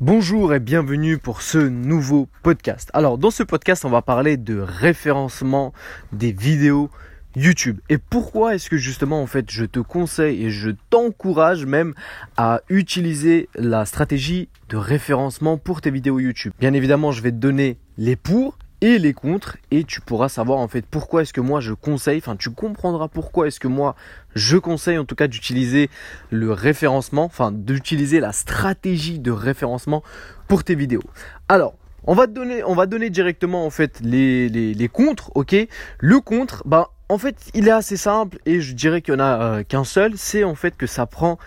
[0.00, 2.88] Bonjour et bienvenue pour ce nouveau podcast.
[2.94, 5.74] Alors dans ce podcast on va parler de référencement
[6.10, 6.88] des vidéos
[7.36, 7.80] YouTube.
[7.90, 11.92] Et pourquoi est-ce que justement en fait je te conseille et je t'encourage même
[12.38, 16.54] à utiliser la stratégie de référencement pour tes vidéos YouTube?
[16.58, 20.58] Bien évidemment je vais te donner les pour et les contre et tu pourras savoir
[20.58, 23.94] en fait pourquoi est-ce que moi je conseille, enfin tu comprendras pourquoi est-ce que moi
[24.34, 25.90] je conseille en tout cas d'utiliser
[26.30, 30.02] le référencement, enfin d'utiliser la stratégie de référencement
[30.48, 31.02] pour tes vidéos.
[31.48, 31.74] Alors,
[32.04, 35.54] on va donner, on va donner directement en fait les, les, les contres, ok?
[35.98, 39.24] Le contre, ben en fait il est assez simple et je dirais qu'il n'y en
[39.24, 41.38] a euh, qu'un seul, c'est en fait que ça prend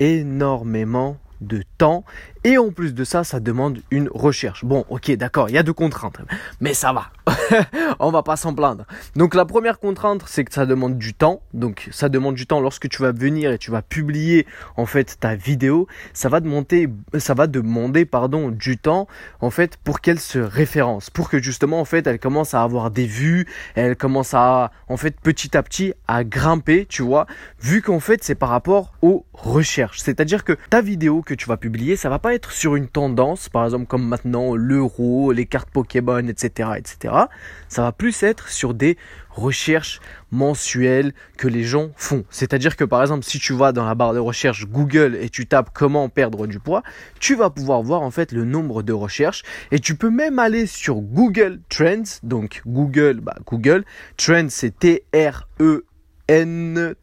[0.00, 2.04] énormément de temps
[2.44, 4.64] et en plus de ça, ça demande une recherche.
[4.64, 6.18] Bon, ok, d'accord, il y a deux contraintes,
[6.60, 7.10] mais ça va.
[8.00, 8.84] On va pas s'en plaindre.
[9.16, 11.42] Donc la première contrainte, c'est que ça demande du temps.
[11.52, 15.18] Donc ça demande du temps lorsque tu vas venir et tu vas publier en fait
[15.20, 19.06] ta vidéo, ça va demander, ça va demander pardon du temps
[19.40, 22.90] en fait pour qu'elle se référence, pour que justement en fait elle commence à avoir
[22.90, 27.26] des vues, elle commence à en fait petit à petit à grimper, tu vois,
[27.60, 30.00] vu qu'en fait c'est par rapport aux recherches.
[30.00, 33.48] C'est-à-dire que ta vidéo que tu vas publier, ça va pas être sur une tendance,
[33.48, 37.14] par exemple comme maintenant l'euro, les cartes Pokémon, etc., etc.
[37.68, 38.96] Ça va plus être sur des
[39.30, 40.00] recherches
[40.32, 42.24] mensuelles que les gens font.
[42.30, 45.46] C'est-à-dire que par exemple, si tu vas dans la barre de recherche Google et tu
[45.46, 46.82] tapes comment perdre du poids,
[47.20, 50.66] tu vas pouvoir voir en fait le nombre de recherches et tu peux même aller
[50.66, 52.18] sur Google Trends.
[52.22, 53.84] Donc Google, bah Google
[54.16, 55.84] Trends, c'est T R E
[56.30, 57.00] N-T-R-E-N-D-S.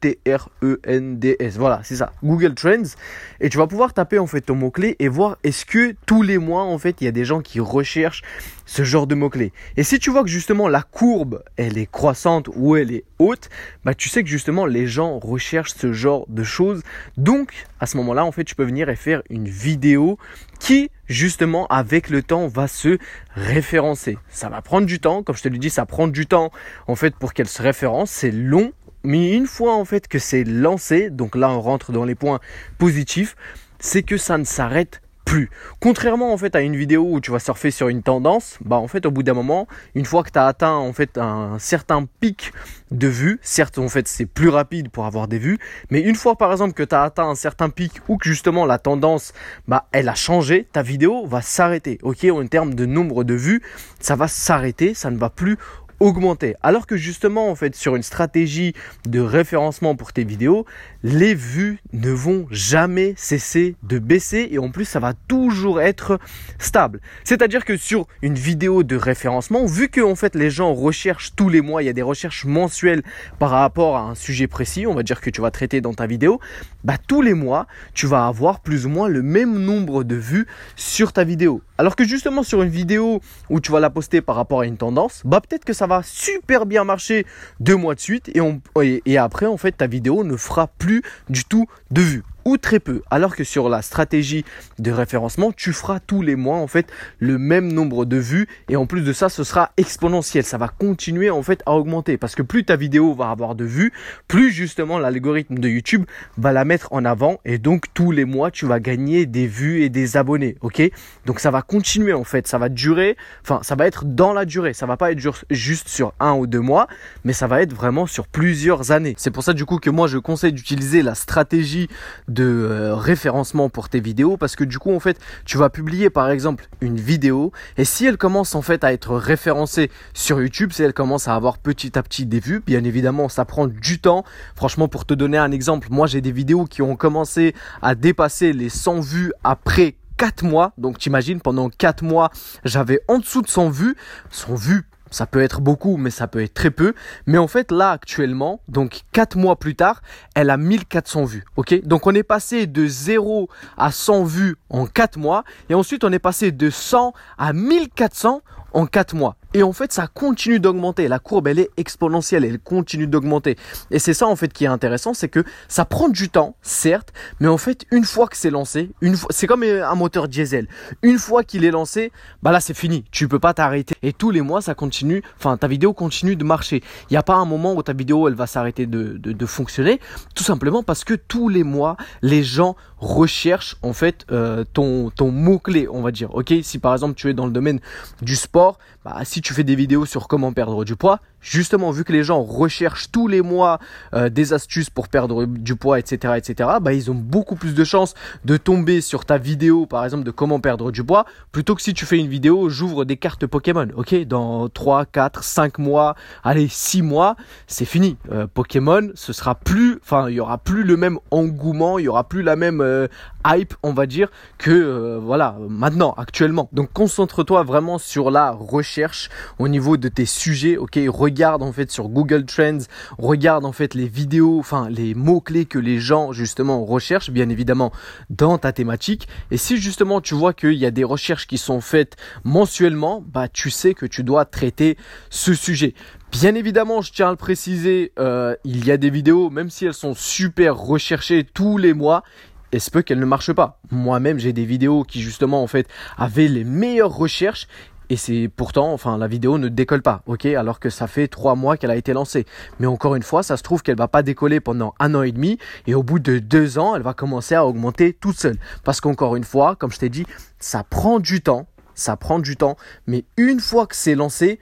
[1.58, 2.14] Voilà, c'est ça.
[2.24, 2.96] Google Trends.
[3.42, 6.38] Et tu vas pouvoir taper en fait ton mot-clé et voir est-ce que tous les
[6.38, 8.22] mois, en fait, il y a des gens qui recherchent
[8.66, 9.52] ce genre de mot-clé.
[9.76, 13.50] Et si tu vois que justement la courbe, elle est croissante ou elle est haute,
[13.84, 16.82] bah tu sais que justement les gens recherchent ce genre de choses.
[17.18, 20.18] Donc, à ce moment-là, en fait, tu peux venir et faire une vidéo
[20.60, 22.98] qui, justement, avec le temps, va se
[23.36, 24.18] référencer.
[24.30, 25.22] Ça va prendre du temps.
[25.22, 26.52] Comme je te l'ai dit, ça prend du temps,
[26.88, 28.10] en fait, pour qu'elle se référence.
[28.10, 28.72] C'est long
[29.08, 32.42] mais une fois en fait que c'est lancé, donc là on rentre dans les points
[32.78, 33.38] positifs,
[33.80, 35.50] c'est que ça ne s'arrête plus.
[35.80, 38.90] Contrairement en fait à une vidéo où tu vas surfer sur une tendance, bah en
[38.90, 42.06] fait au bout d'un moment, une fois que tu as atteint en fait un certain
[42.20, 42.52] pic
[42.92, 45.58] de vues, certes en fait c'est plus rapide pour avoir des vues,
[45.90, 48.66] mais une fois par exemple que tu as atteint un certain pic ou que justement
[48.66, 49.32] la tendance
[49.70, 51.98] bah elle a changé, ta vidéo va s'arrêter.
[52.04, 53.62] OK, en termes de nombre de vues,
[54.02, 55.58] ça va s'arrêter, ça ne va plus
[56.00, 56.56] augmenter.
[56.62, 58.74] Alors que justement, en fait, sur une stratégie
[59.08, 60.66] de référencement pour tes vidéos,
[61.04, 66.20] les vues ne vont jamais cesser de baisser et en plus, ça va toujours être
[66.60, 67.02] stable.
[67.24, 71.50] C'est-à-dire que sur une vidéo de référencement, vu que en fait les gens recherchent tous
[71.50, 73.04] les mois, il y a des recherches mensuelles
[73.40, 76.08] par rapport à un sujet précis, on va dire que tu vas traiter dans ta
[76.08, 76.40] vidéo,
[76.84, 80.48] bah tous les mois, tu vas avoir plus ou moins le même nombre de vues
[80.76, 81.62] sur ta vidéo.
[81.78, 84.78] Alors que justement sur une vidéo où tu vas la poster par rapport à une
[84.78, 87.26] tendance, bah peut-être que ça va super bien marcher
[87.60, 91.02] deux mois de suite et, on, et après en fait ta vidéo ne fera plus
[91.30, 93.02] du tout de vues ou très peu.
[93.12, 94.46] Alors que sur la stratégie
[94.80, 96.88] de référencement, tu feras tous les mois en fait
[97.20, 100.46] le même nombre de vues et en plus de ça, ce sera exponentiel.
[100.46, 103.66] Ça va continuer en fait à augmenter parce que plus ta vidéo va avoir de
[103.66, 103.92] vues,
[104.30, 106.06] plus justement l'algorithme de YouTube
[106.38, 109.84] va la mettre en avant et donc tous les mois tu vas gagner des vues
[109.84, 110.56] et des abonnés.
[110.62, 110.82] Ok?
[111.26, 114.46] Donc ça va continuer en fait, ça va durer, enfin ça va être dans la
[114.46, 114.74] durée.
[114.74, 115.20] Ça va pas être
[115.50, 116.88] juste sur un ou deux mois,
[117.24, 119.16] mais ça va être vraiment sur plusieurs années.
[119.18, 121.88] C'est pour ça du coup que moi je conseille d'utiliser la stratégie
[122.28, 126.10] de euh, référencement pour tes vidéos parce que du coup en fait tu vas publier
[126.10, 130.72] par exemple une vidéo et si elle commence en fait à être référencée sur YouTube,
[130.72, 134.00] si elle commence à avoir petit à petit des vues, bien évidemment ça prend du
[134.00, 134.24] temps.
[134.56, 138.54] Franchement pour te donner un exemple, moi j'ai des vidéos qui ont commencé à dépasser
[138.54, 140.74] les 100 vues après 4 mois.
[140.78, 142.32] Donc t'imagines, pendant 4 mois,
[142.66, 143.96] j'avais en dessous de 100 vues.
[144.32, 146.94] 100 vues ça peut être beaucoup, mais ça peut être très peu.
[147.26, 150.02] Mais en fait, là, actuellement, donc 4 mois plus tard,
[150.36, 151.46] elle a 1400 vues.
[151.56, 151.82] Ok?
[151.86, 155.44] Donc on est passé de 0 à 100 vues en 4 mois.
[155.70, 158.42] Et ensuite, on est passé de 100 à 1400
[158.74, 159.36] en 4 mois.
[159.54, 161.08] Et en fait, ça continue d'augmenter.
[161.08, 163.56] La courbe, elle est exponentielle, elle continue d'augmenter.
[163.92, 167.14] Et c'est ça, en fait, qui est intéressant, c'est que ça prend du temps, certes,
[167.40, 170.68] mais en fait, une fois que c'est lancé, une fois, c'est comme un moteur diesel.
[171.02, 172.12] Une fois qu'il est lancé,
[172.44, 173.06] bah là, c'est fini.
[173.12, 173.96] Tu peux pas t'arrêter.
[174.04, 176.84] Et tous les mois, ça continue, enfin, ta vidéo continue de marcher.
[177.10, 179.46] Il n'y a pas un moment où ta vidéo, elle va s'arrêter de, de, de,
[179.46, 180.00] fonctionner,
[180.36, 185.32] tout simplement parce que tous les mois, les gens recherchent, en fait, euh, ton, ton
[185.32, 186.34] mot-clé, on va dire.
[186.36, 187.80] Ok, si par exemple, tu es dans le domaine
[188.22, 191.92] du sport, bah, si si tu fais des vidéos sur comment perdre du poids, justement,
[191.92, 193.78] vu que les gens recherchent tous les mois
[194.16, 197.84] euh, des astuces pour perdre du poids, etc., etc., bah, ils ont beaucoup plus de
[197.84, 201.84] chances de tomber sur ta vidéo, par exemple, de comment perdre du poids, plutôt que
[201.84, 203.88] si tu fais une vidéo, j'ouvre des cartes Pokémon.
[203.96, 207.36] Ok, dans 3, 4, 5 mois, allez, 6 mois,
[207.68, 208.18] c'est fini.
[208.32, 212.08] Euh, Pokémon, ce sera plus, enfin, il y aura plus le même engouement, il y
[212.08, 213.08] aura plus la même euh,
[213.46, 216.70] hype, on va dire, que voilà, maintenant, actuellement.
[216.74, 219.27] Donc, concentre-toi vraiment sur la recherche
[219.60, 220.78] au niveau de tes sujets.
[220.78, 222.80] Ok, regarde en fait sur Google Trends,
[223.18, 227.92] regarde en fait les vidéos, enfin les mots-clés que les gens justement recherchent, bien évidemment,
[228.30, 229.28] dans ta thématique.
[229.52, 233.48] Et si justement tu vois qu'il y a des recherches qui sont faites mensuellement, bah
[233.48, 234.98] tu sais que tu dois traiter
[235.30, 235.94] ce sujet.
[236.32, 239.86] Bien évidemment, je tiens à le préciser, euh, il y a des vidéos, même si
[239.86, 242.24] elles sont super recherchées tous les mois,
[242.72, 243.80] est ce peut qu'elles ne marchent pas.
[243.92, 245.88] Moi-même, j'ai des vidéos qui justement en fait
[246.18, 247.68] avaient les meilleures recherches
[248.10, 251.56] et c'est pourtant, enfin, la vidéo ne décolle pas, ok Alors que ça fait trois
[251.56, 252.46] mois qu'elle a été lancée.
[252.80, 255.32] Mais encore une fois, ça se trouve qu'elle va pas décoller pendant un an et
[255.32, 255.58] demi,
[255.88, 258.58] et au bout de deux ans, elle va commencer à augmenter toute seule.
[258.84, 260.26] Parce qu'encore une fois, comme je t'ai dit,
[260.60, 264.60] ça prend du temps, ça prend du temps, mais une fois que c'est lancé,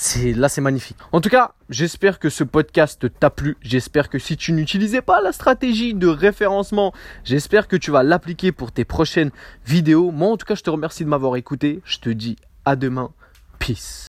[0.00, 0.96] c'est là c'est magnifique.
[1.10, 3.56] En tout cas, j'espère que ce podcast t'a plu.
[3.60, 6.92] J'espère que si tu n'utilisais pas la stratégie de référencement,
[7.24, 9.32] j'espère que tu vas l'appliquer pour tes prochaines
[9.66, 10.12] vidéos.
[10.12, 11.80] Moi en tout cas, je te remercie de m'avoir écouté.
[11.84, 12.36] Je te dis
[12.68, 13.10] à demain.
[13.58, 13.96] Peace.